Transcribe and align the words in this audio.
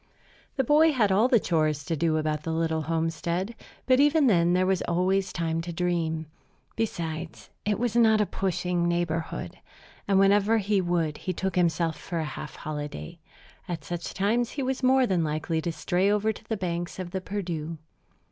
The 0.55 0.63
boy 0.63 0.93
had 0.93 1.11
all 1.11 1.27
the 1.27 1.39
chores 1.39 1.85
to 1.85 1.95
do 1.95 2.17
about 2.17 2.41
the 2.41 2.51
little 2.51 2.81
homestead; 2.81 3.53
but 3.85 3.99
even 3.99 4.25
then 4.25 4.53
there 4.53 4.65
was 4.65 4.81
always 4.87 5.31
time 5.31 5.61
to 5.61 5.71
dream. 5.71 6.25
Besides, 6.75 7.51
it 7.65 7.77
was 7.77 7.95
not 7.95 8.19
a 8.19 8.25
pushing 8.25 8.87
neighborhood; 8.87 9.57
and 10.07 10.17
whenever 10.17 10.57
he 10.57 10.81
would 10.81 11.19
he 11.19 11.33
took 11.33 11.53
for 11.53 11.59
himself 11.59 12.11
a 12.11 12.23
half 12.23 12.55
holiday. 12.55 13.19
At 13.67 13.83
such 13.83 14.15
times 14.15 14.49
he 14.53 14.63
was 14.63 14.81
more 14.81 15.05
than 15.05 15.23
likely 15.23 15.61
to 15.61 15.71
stray 15.71 16.09
over 16.09 16.33
to 16.33 16.43
the 16.45 16.57
banks 16.57 16.97
of 16.97 17.11
the 17.11 17.21
Perdu. 17.21 17.77